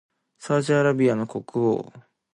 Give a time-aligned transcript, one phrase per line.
[0.39, 1.93] サウジアラビアの国王